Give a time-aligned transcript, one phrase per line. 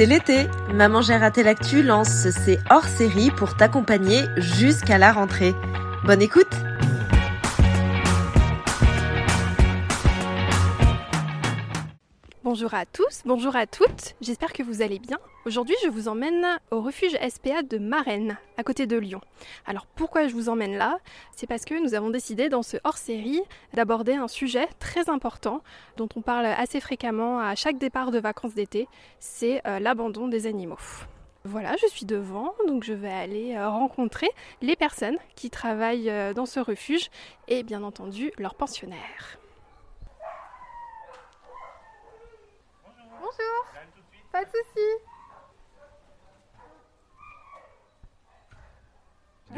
[0.00, 0.48] C'est l'été.
[0.72, 1.42] Maman j'ai raté
[1.82, 5.54] lance ses hors-série pour t'accompagner jusqu'à la rentrée.
[6.06, 6.56] Bonne écoute
[12.52, 15.18] Bonjour à tous, bonjour à toutes, j'espère que vous allez bien.
[15.46, 19.20] Aujourd'hui je vous emmène au refuge SPA de Marennes, à côté de Lyon.
[19.66, 20.98] Alors pourquoi je vous emmène là?
[21.30, 23.40] C'est parce que nous avons décidé dans ce hors-série
[23.72, 25.62] d'aborder un sujet très important
[25.96, 28.88] dont on parle assez fréquemment à chaque départ de vacances d'été,
[29.20, 31.06] c'est euh, l'abandon des animaux.
[31.44, 34.28] Voilà, je suis devant, donc je vais aller euh, rencontrer
[34.60, 37.10] les personnes qui travaillent euh, dans ce refuge
[37.46, 39.39] et bien entendu leurs pensionnaires.
[44.32, 45.09] Pas de soucis.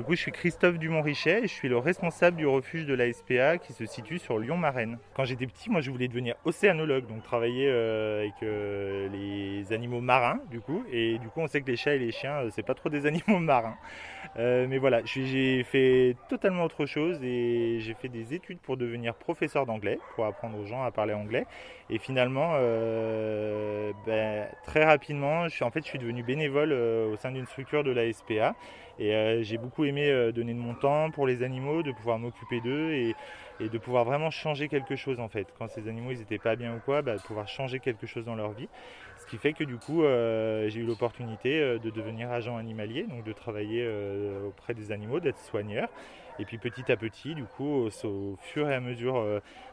[0.03, 3.13] Du coup, je suis Christophe Dumont-Richet et je suis le responsable du refuge de la
[3.13, 4.99] SPA qui se situe sur Lyon-Marraine.
[5.15, 10.01] Quand j'étais petit, moi, je voulais devenir océanologue, donc travailler euh, avec euh, les animaux
[10.01, 10.85] marins, du coup.
[10.91, 12.89] Et du coup, on sait que les chats et les chiens, euh, c'est pas trop
[12.89, 13.77] des animaux marins.
[14.37, 19.67] mais voilà, j'ai fait totalement autre chose et j'ai fait des études pour devenir professeur
[19.67, 21.47] d'anglais, pour apprendre aux gens à parler anglais.
[21.91, 22.55] Et finalement,
[24.05, 27.85] ben, très rapidement, je suis, en fait, je suis devenu bénévole au sein d'une structure
[27.85, 28.57] de la SPA.
[29.01, 32.61] Euh, j'ai beaucoup aimé euh, donner de mon temps pour les animaux, de pouvoir m'occuper
[32.61, 33.17] d'eux et,
[33.61, 35.51] de pouvoir vraiment changer quelque chose en fait.
[35.53, 38.25] Quand ces animaux ils n'étaient pas bien ou quoi, bah, de pouvoir changer quelque chose
[38.25, 38.71] dans leur vie.
[39.33, 43.33] Qui fait que du coup euh, j'ai eu l'opportunité de devenir agent animalier, donc de
[43.33, 43.89] travailler
[44.47, 45.89] auprès des animaux, d'être soigneur.
[46.39, 49.25] Et puis petit à petit, du coup, au, fur et à mesure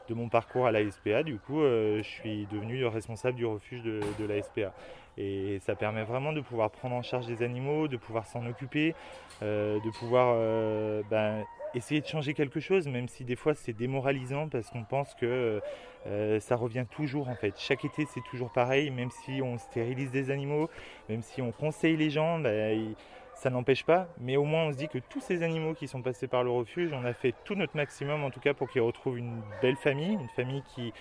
[0.08, 4.00] de mon parcours à la SPA, du coup, je suis devenu responsable du refuge de,
[4.18, 4.72] de la SPA.
[5.20, 8.94] Et ça permet vraiment de pouvoir prendre en charge des animaux, de pouvoir s'en occuper,
[9.42, 11.44] euh, de pouvoir euh, ben,
[11.74, 15.60] essayer de changer quelque chose, même si des fois c'est démoralisant parce qu'on pense que
[16.06, 17.54] euh, ça revient toujours en fait.
[17.58, 20.68] Chaque été c'est toujours pareil, même si on stérilise des animaux,
[21.08, 22.94] même si on conseille les gens, ben,
[23.34, 26.02] ça n'empêche pas, mais au moins on se dit que tous ces animaux qui sont
[26.02, 28.82] passés par le refuge, on a fait tout notre maximum en tout cas pour qu'ils
[28.82, 30.92] retrouvent une belle famille, une famille qui,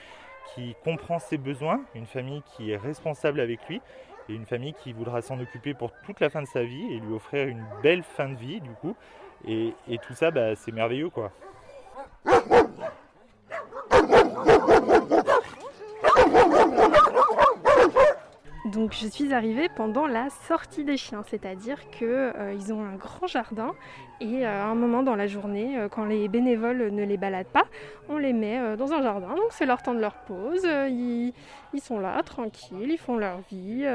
[0.53, 3.81] qui comprend ses besoins, une famille qui est responsable avec lui
[4.29, 6.99] et une famille qui voudra s'en occuper pour toute la fin de sa vie et
[6.99, 8.95] lui offrir une belle fin de vie du coup.
[9.47, 9.73] Et,
[10.07, 11.31] tout ça, bah, c'est merveilleux quoi.
[18.65, 23.25] Donc je suis arrivée pendant la sortie des chiens, c'est-à-dire qu'ils euh, ont un grand
[23.25, 23.73] jardin
[24.21, 27.47] et euh, à un moment dans la journée, euh, quand les bénévoles ne les baladent
[27.47, 27.65] pas,
[28.09, 29.29] on les met dans un jardin.
[29.29, 31.33] Donc c'est leur temps de leur pause, ils,
[31.81, 33.85] sont là tranquilles, ils font leur vie.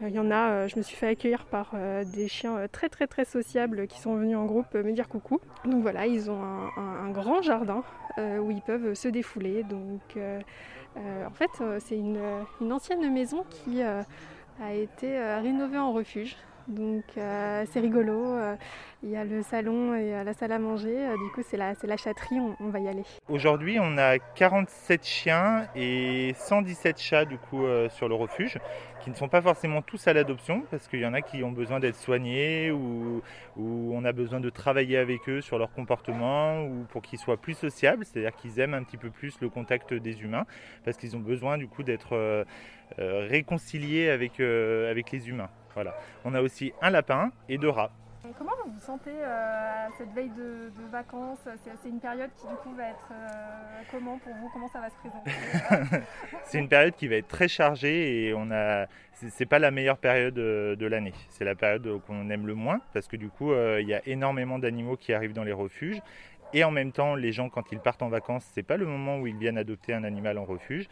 [0.00, 1.74] Il y en a, je me suis fait accueillir par
[2.14, 5.40] des chiens très très très sociables qui sont venus en groupe me dire coucou.
[5.64, 7.82] Donc voilà, ils ont un, grand jardin
[8.16, 9.64] où ils peuvent se défouler.
[9.64, 10.16] Donc
[10.98, 12.18] euh, en fait, euh, c'est une,
[12.72, 14.02] ancienne maison qui euh,
[14.62, 16.36] a été rénovée en refuge.
[16.66, 18.36] Donc c'est rigolo.
[19.02, 21.08] Il y a le salon et la salle à manger.
[21.16, 22.36] du coup, c'est la, la chatterie.
[22.60, 23.04] On, va y aller.
[23.30, 28.58] Aujourd'hui, on a 47 chiens et 117 chats du coup sur le refuge
[29.02, 31.52] qui ne sont pas forcément tous à l'adoption parce qu'il y en a qui ont
[31.52, 33.22] besoin d'être soignés ou,
[33.56, 37.54] on a besoin de travailler avec eux sur leur comportement ou pour qu'ils soient plus
[37.54, 40.46] sociables, c'est-à-dire qu'ils aiment un petit peu plus le contact des humains
[40.84, 42.44] parce qu'ils ont besoin du coup d'être euh,
[42.98, 45.50] euh, réconciliés avec, euh, avec les humains.
[45.74, 45.94] Voilà.
[46.24, 47.92] On a aussi un lapin et deux rats.
[48.36, 51.38] Comment vous vous sentez euh, cette veille de, vacances?
[51.64, 54.50] C'est une période qui du coup va être euh, comment pour vous?
[54.52, 55.30] Comment ça va se présenter?
[56.44, 59.98] C'est une période qui va être très chargée et on a c'est pas la meilleure
[59.98, 61.12] période euh, de l'année.
[61.28, 64.58] C'est la période qu'on aime le moins parce que du coup il y a énormément
[64.58, 66.00] d'animaux qui arrivent dans les refuges
[66.54, 69.18] et en même temps les gens quand ils partent en vacances c'est pas le moment
[69.18, 70.88] où ils viennent adopter un animal en refuge.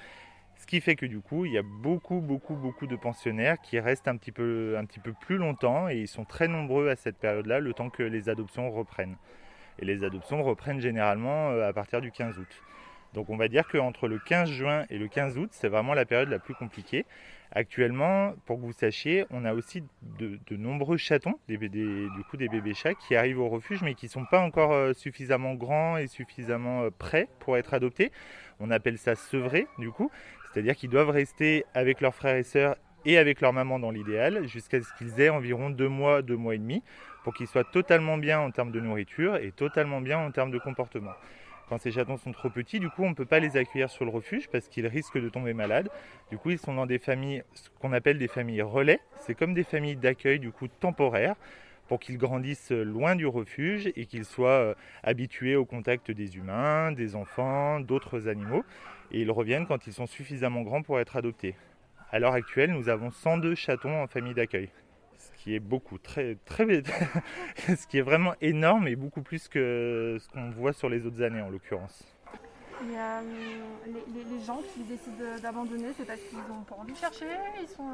[0.59, 3.79] Ce qui fait que du coup, il y a beaucoup, beaucoup, beaucoup de pensionnaires qui
[3.79, 6.97] restent un petit peu, un petit peu plus longtemps et ils sont très nombreux à
[6.97, 9.17] cette période-là, le temps que les adoptions reprennent.
[9.79, 12.63] Et les adoptions reprennent généralement euh, à partir du 15 août.
[13.13, 16.05] Donc on va dire qu'entre le 15 juin et le 15 août, c'est vraiment la
[16.05, 17.07] période la plus compliquée.
[17.53, 19.83] Actuellement, pour que vous sachiez, on a aussi
[20.19, 21.59] de, nombreux chatons, du
[22.29, 24.93] coup des bébés chats, qui arrivent au refuge, mais qui ne sont pas encore euh,
[24.93, 28.11] suffisamment grands et suffisamment euh, prêts pour être adoptés.
[28.59, 30.11] On appelle ça sevré, du coup.
[30.57, 34.49] C'est-à-dire qu'ils doivent rester avec leurs frères et sœurs et avec leur maman dans l'idéal
[34.49, 36.83] jusqu'à ce qu'ils aient environ deux mois, deux mois et demi
[37.25, 40.59] pour qu'ils soient totalement bien en termes de nourriture et totalement bien en termes de
[40.59, 41.13] comportement.
[41.69, 44.07] Quand ces chatons sont trop petits, du coup, on ne peut pas les accueillir sur
[44.07, 45.91] le refuge parce qu'ils risquent de tomber malades.
[46.31, 49.01] Du coup, ils sont dans des familles, ce qu'on appelle des familles relais.
[49.21, 51.37] C'est comme des familles d'accueil, du coup, temporaires
[51.87, 56.93] pour qu'ils grandissent loin du refuge et qu'ils soient euh, habitués au contact des humains,
[56.93, 58.65] des enfants, d'autres animaux
[59.13, 61.55] et ils reviennent quand ils sont suffisamment grands pour être adoptés.
[62.13, 64.71] à l'heure actuelle, nous avons 102 chatons en famille d'accueil.
[65.19, 66.67] Ce qui est beaucoup, très, très,
[67.57, 71.23] ce qui est vraiment énorme et beaucoup plus que ce qu'on voit sur les autres
[71.23, 72.17] années en l'occurrence.
[72.83, 73.21] Et euh,
[74.15, 77.25] les, gens qui décident d'abandonner, c'est parce qu'ils n'ont pas envie de chercher,
[77.61, 77.85] ils sont.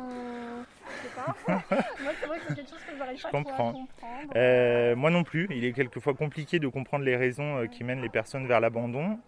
[0.87, 1.37] je sais pas.
[2.03, 3.87] moi, c'est vrai que c'est quelque chose que j'arrive pas à comprendre.
[4.35, 5.47] Euh, moi non plus.
[5.50, 9.20] Il est quelquefois compliqué de comprendre les raisons euh, qui mènent les personnes vers l'abandon.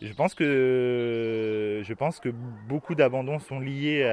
[0.00, 0.34] Je pense
[2.20, 2.32] que
[2.68, 4.04] beaucoup d'abandons sont liés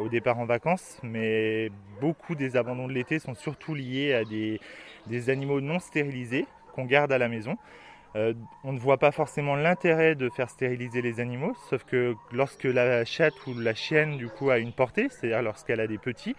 [0.00, 4.60] au départ en vacances, mais beaucoup des abandons de l'été sont surtout liés à des,
[5.06, 7.56] des animaux non stérilisés qu'on garde à la maison.
[8.16, 8.32] Euh,
[8.64, 13.04] on ne voit pas forcément l'intérêt de faire stériliser les animaux, sauf que lorsque la
[13.04, 16.34] chatte ou la chienne du coup a une portée, c'est-à-dire lorsqu'elle a des petits,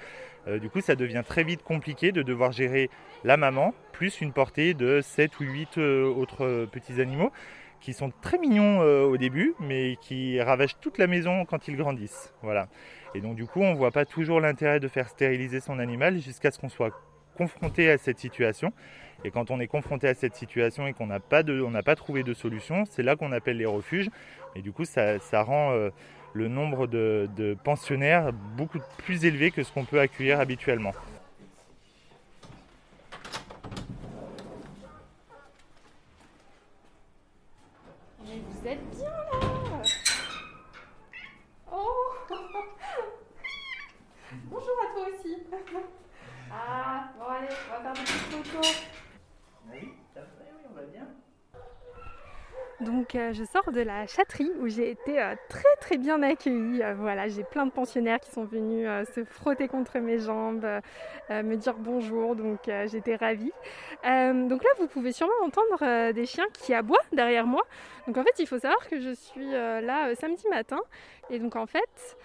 [0.48, 2.90] euh, du coup ça devient très vite compliqué de devoir gérer
[3.24, 7.32] la maman plus une portée de 7 ou 8 euh, autres petits animaux
[7.80, 12.34] qui sont très mignons au début, mais qui ravagent toute la maison quand ils grandissent.
[12.42, 12.68] Voilà.
[13.16, 16.20] Et donc du coup, on ne voit pas toujours l'intérêt de faire stériliser son animal
[16.20, 16.92] jusqu'à ce qu'on soit
[17.36, 18.74] confronté à cette situation.
[19.24, 21.44] Et quand on est confronté à cette situation et qu'on n'a pas,
[21.84, 24.10] pas trouvé de solution, c'est là qu'on appelle les refuges.
[24.56, 25.90] Et du coup, ça, rend euh,
[26.34, 30.94] le nombre de, pensionnaires beaucoup plus élevé que ce qu'on peut accueillir habituellement.
[38.24, 39.82] vous êtes bien là
[41.72, 41.88] Oh
[44.46, 45.38] Bonjour à toi aussi
[46.52, 48.88] Ah, bon allez, on va faire des petites photos
[52.80, 56.84] Donc euh, je sors de la chatterie où j'ai été euh, très très bien accueillie.
[56.84, 60.66] Euh, voilà, j'ai plein de pensionnaires qui sont venus se frotter contre mes jambes,
[61.30, 63.52] me dire bonjour, donc j'étais ravie.
[64.04, 67.64] donc là vous pouvez sûrement entendre des chiens qui aboient derrière moi.
[68.06, 70.80] Donc en fait il faut savoir que je suis là samedi matin
[71.30, 72.18] et donc en fait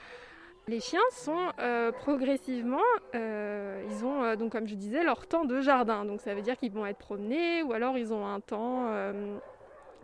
[0.69, 1.50] les chiens sont
[2.00, 2.82] progressivement,
[3.14, 6.04] ils ont donc comme je disais leur temps de jardin.
[6.04, 8.88] Donc ça veut dire qu'ils vont être promenés ou alors ils ont un temps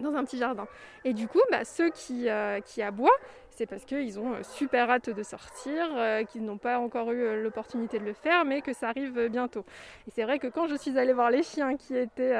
[0.01, 0.67] dans un petit jardin.
[1.05, 3.11] Et du coup, bah, ceux qui, euh, qui aboient,
[3.51, 7.43] c'est parce qu'ils ont euh, super hâte de sortir, euh, qu'ils n'ont pas encore eu
[7.43, 9.65] l'opportunité de le faire, mais que ça arrive bientôt.
[10.07, 12.35] Et c'est vrai que quand je suis allée voir les chiens qui étaient,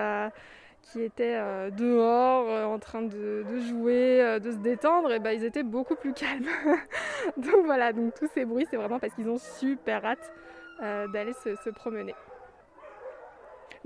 [0.95, 6.47] dehors, en train de, jouer, de se détendre, bah, ils étaient beaucoup plus calmes.
[7.37, 10.33] donc voilà, donc tous ces bruits, c'est vraiment parce qu'ils ont super hâte
[11.13, 12.15] d'aller se promener.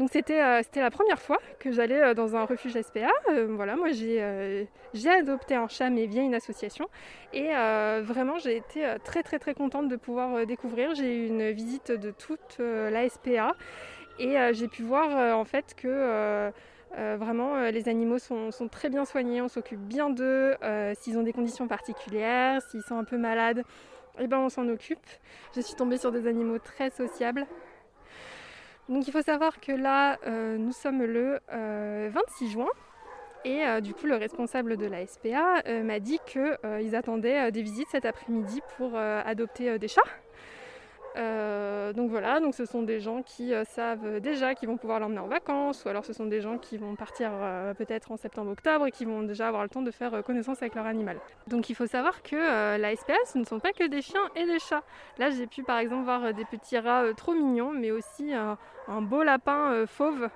[0.02, 3.06] Donc euh, c'était la première fois que j'allais euh, dans un refuge SPA.
[3.30, 4.66] Euh, voilà, moi j'ai
[5.08, 6.88] adopté un chat mais via une association
[7.32, 7.50] et
[8.02, 10.92] vraiment j'ai été très très très contente de pouvoir découvrir.
[10.96, 13.52] J'ai eu une visite de toute la SPA
[14.18, 16.50] et j'ai pu voir en fait que
[16.96, 20.56] vraiment, les animaux sont, très bien soignés, on s'occupe bien d'eux.
[20.94, 23.62] s'ils ont des conditions particulières, s'ils sont un peu malades,
[24.18, 25.06] eh ben, on s'en occupe.
[25.54, 27.46] Je suis tombée sur des animaux très sociables.
[28.88, 32.68] Donc il faut savoir que là, euh, nous sommes le 26 euh, juin.
[33.44, 37.88] Et euh, du coup, le responsable de la SPA m'a dit qu'ils attendaient des visites
[37.90, 40.02] cet après-midi pour adopter des chats.
[41.16, 44.98] Euh, donc voilà, donc ce sont des gens qui euh, savent déjà qu'ils vont pouvoir
[44.98, 48.16] l'emmener en vacances, ou alors ce sont des gens qui vont partir euh, peut-être en
[48.16, 51.18] septembre-octobre et qui vont déjà avoir le temps de faire connaissance avec leur animal.
[51.48, 52.36] Donc il faut savoir que
[52.78, 54.82] la SPS, ce ne sont pas que des chiens et des chats.
[55.18, 59.22] Là j'ai pu par exemple voir des petits rats trop mignons, mais aussi un beau
[59.22, 60.28] lapin fauve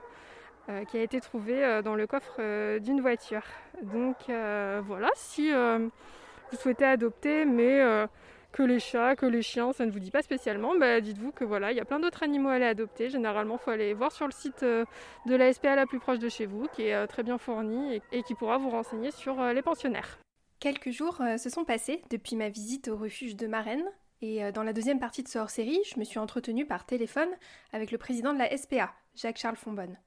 [0.88, 3.42] qui a été trouvé dans le coffre d'une voiture.
[3.83, 8.06] Donc voilà, si vous souhaitez adopter, mais
[8.53, 11.45] que les chats, que les chiens, ça ne vous dit pas spécialement, bah, dites-vous que
[11.45, 13.11] voilà, il y a plein d'autres animaux à aller adopter.
[13.11, 14.85] Généralement, il faut aller voir sur le site euh,
[15.26, 18.00] de la SPA la plus proche de chez vous, qui est euh, très bien fourni
[18.12, 20.19] et, qui pourra vous renseigner sur euh, les pensionnaires.
[20.59, 23.85] Quelques jours se sont passés depuis ma visite au refuge de Marennes.
[24.23, 27.29] Et dans la deuxième partie de ce hors-série, je me suis entretenue par téléphone
[27.75, 29.99] avec le président de la SPA, Jacques-Charles Fonbonne.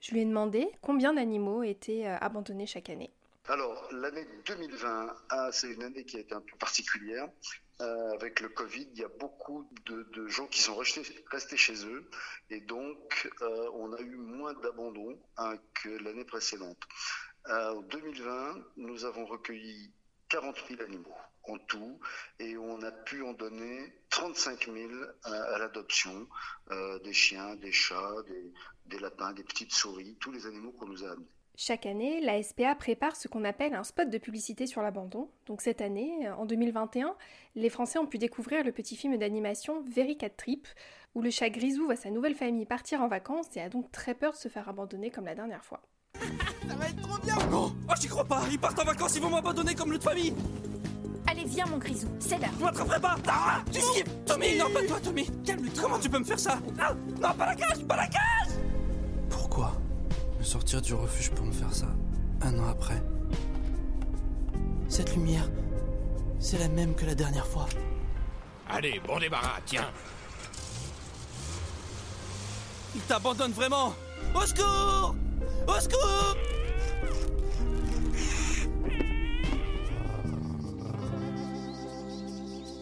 [0.00, 3.12] Je lui ai demandé combien d'animaux étaient abandonnés chaque année.
[3.46, 7.28] Alors, l'année 2020, ah, c'est une année qui a été un peu particulière.
[7.80, 12.08] Euh, avec le Covid, il y a beaucoup de, gens qui sont restés, chez eux
[12.48, 16.78] et donc euh, on a eu moins d'abandon hein, que l'année précédente.
[17.48, 19.92] Euh, en 2020, nous avons recueilli
[20.28, 21.98] 40 000 animaux en tout
[22.38, 24.92] et on a pu en donner 35 000
[25.24, 26.28] à, l'adoption
[27.02, 28.52] des chiens, des chats, des,
[28.86, 31.26] des lapins, des petites souris, tous les animaux qu'on nous a amenés.
[31.56, 35.28] Chaque année, la SPA prépare ce qu'on appelle un spot de publicité sur l'abandon.
[35.46, 37.14] Donc cette année, en 2021,
[37.54, 40.66] les Français ont pu découvrir le petit film d'animation Very Cat Trip,
[41.14, 44.14] où le chat Grisou voit sa nouvelle famille partir en vacances et a donc très
[44.14, 45.80] peur de se faire abandonner comme la dernière fois.
[46.68, 47.36] Ça va être trop bien.
[47.52, 48.42] Oh, oh j'y crois pas.
[48.50, 50.34] Ils partent en vacances, ils vont m'abandonner comme l'autre famille.
[51.30, 52.50] Allez, viens, mon grisou, c'est l'heure.
[52.58, 53.16] Je m'attraperai pas.
[53.28, 55.30] Ah, Tu esquives Tommy, non, pas toi, Tommy.
[55.44, 55.82] Calme-toi.
[55.82, 56.58] Comment tu peux me faire ça?
[56.80, 58.53] Ah, Non, pas la cage Pas la cage
[60.44, 61.86] me sortir du refuge pour me faire ça
[62.42, 63.02] un an après.
[64.90, 65.48] Cette lumière,
[66.38, 67.66] c'est la même que la dernière fois.
[68.68, 69.90] Allez, bon débarras, tiens.
[72.94, 73.94] Il t'abandonne vraiment.
[74.34, 75.16] Au secours!
[75.66, 76.36] Au secours!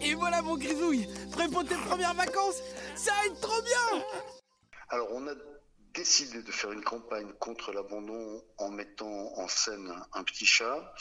[0.01, 1.07] Et voilà mon grisouille.
[1.31, 2.61] Prêt pour tes premières vacances.
[2.95, 4.03] Ça va être trop bien.
[4.89, 5.52] Alors on a
[5.93, 10.93] décidé de faire une campagne contre l'abandon en mettant en scène un petit chat.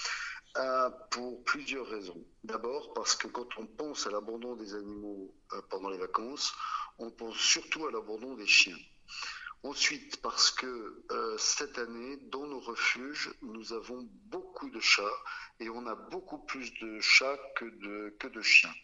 [0.58, 2.22] Euh, pour plusieurs raisons.
[2.44, 6.52] D'abord parce que quand on pense à l'abandon des animaux euh, pendant les vacances,
[6.98, 8.76] on pense surtout à l'abandon des chiens.
[9.62, 15.18] Ensuite, parce que euh, cette année, dans nos refuges, nous avons beaucoup de chats
[15.60, 18.74] et on a beaucoup plus de chats que de, que de chiens.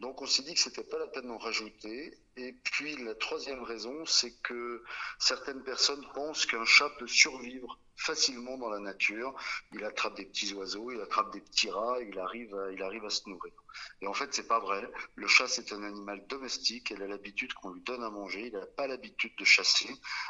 [0.00, 2.18] Donc on s'est dit que c'était pas la peine d'en rajouter.
[2.36, 4.82] Et puis la troisième raison, c'est que
[5.18, 9.34] certaines personnes pensent qu'un chat peut survivre facilement dans la nature.
[9.72, 13.04] Il attrape des petits oiseaux, il attrape des petits rats, il arrive à, il arrive
[13.04, 13.52] à se nourrir.
[14.00, 14.88] Et en fait, c'est pas vrai.
[15.14, 16.90] Le chat, c'est un animal domestique.
[16.90, 18.46] Il a l'habitude qu'on lui donne à manger.
[18.46, 19.88] Il n'a pas l'habitude de chasser.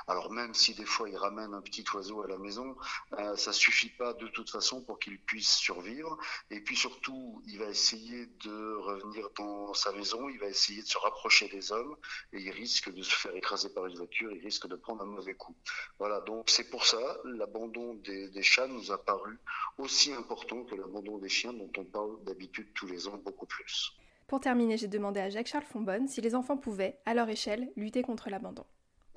[0.09, 2.77] Alors même si des fois il ramène un petit oiseau à la maison,
[3.19, 6.19] euh, ça suffit pas de toute façon pour qu'il puisse survivre.
[6.51, 10.29] Et puis surtout, il va essayer de revenir dans sa maison.
[10.29, 11.97] Il va essayer de se rapprocher des hommes
[12.33, 14.31] et il risque de se faire écraser par une voiture.
[14.33, 15.57] Il risque de prendre un mauvais coup.
[15.99, 16.21] Voilà.
[16.21, 19.39] Donc c'est pour ça l'abandon des, des chats nous a paru
[19.79, 23.93] aussi important que l'abandon des chiens dont on parle d'habitude tous les ans beaucoup plus.
[24.27, 28.03] Pour terminer, j'ai demandé à Jacques-Charles Fonbonne si les enfants pouvaient, à leur échelle, lutter
[28.03, 28.65] contre l'abandon.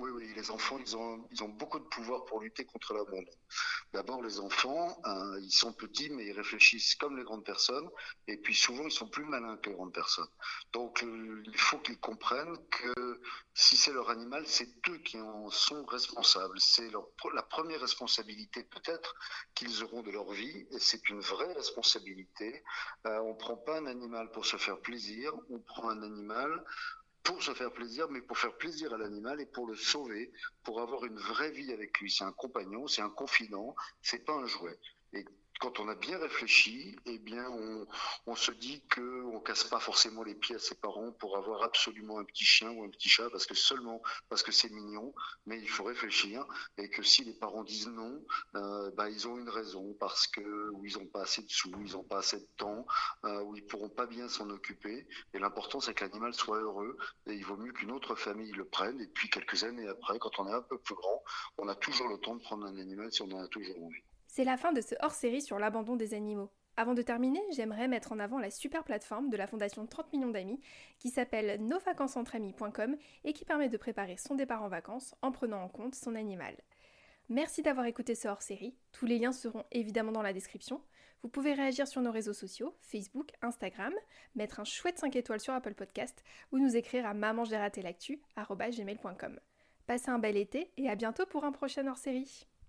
[0.00, 3.32] Oui, oui, les enfants, ils ont, beaucoup de pouvoir pour lutter contre l'abandon.
[3.92, 7.88] D'abord, les enfants, euh, ils sont petits, mais ils réfléchissent comme les grandes personnes,
[8.28, 10.28] et puis souvent, ils sont plus malins que les grandes personnes.
[10.72, 13.20] Donc, euh, il faut qu'ils comprennent que
[13.54, 16.60] si c'est leur animal, c'est eux qui en sont responsables.
[16.60, 16.92] C'est
[17.34, 19.16] la première responsabilité peut-être
[19.56, 22.62] qu'ils auront de leur vie, et c'est une vraie responsabilité.
[23.06, 26.64] Euh, on prend pas un animal pour se faire plaisir, on prend un animal
[27.22, 30.32] pour se faire plaisir, mais pour faire plaisir à l'animal et pour le sauver,
[30.64, 32.10] pour avoir une vraie vie avec lui.
[32.10, 34.78] C'est un compagnon, c'est un confident, c'est pas un jouet.
[35.12, 35.24] Et
[35.58, 37.44] quand on a bien réfléchi, eh bien,
[38.26, 41.62] on, se dit que on casse pas forcément les pieds à ses parents pour avoir
[41.62, 45.12] absolument un petit chien ou un petit chat parce que seulement parce que c'est mignon.
[45.46, 46.44] Mais il faut réfléchir
[46.76, 48.22] et que si les parents disent non,
[48.54, 52.02] bah, ils ont une raison parce que ils ont pas assez de sous, ils ont
[52.02, 52.86] pas assez de temps,
[53.24, 55.06] euh, ou ils pourront pas bien s'en occuper.
[55.34, 56.96] Et l'important c'est que l'animal soit heureux.
[57.26, 59.00] Et il vaut mieux qu'une autre famille le prenne.
[59.00, 61.22] Et puis quelques années après, quand on est un peu plus grand,
[61.58, 64.07] on a toujours le temps de prendre un animal si on en a toujours envie.
[64.28, 66.50] C'est la fin de ce hors-série sur l'abandon des animaux.
[66.76, 70.30] Avant de terminer, j'aimerais mettre en avant la super plateforme de la Fondation 30 millions
[70.30, 70.60] d'amis
[71.00, 75.68] qui s'appelle nosvacancesentre-amis.com et qui permet de préparer son départ en vacances en prenant en
[75.68, 76.54] compte son animal.
[77.30, 78.76] Merci d'avoir écouté ce hors-série.
[78.92, 80.80] Tous les liens seront évidemment dans la description.
[81.22, 83.92] Vous pouvez réagir sur nos réseaux sociaux, Facebook, Instagram,
[84.36, 87.42] mettre un chouette 5 étoiles sur Apple Podcast ou nous écrire à maman
[89.86, 92.46] Passez un bel été et à bientôt pour un prochain hors-série.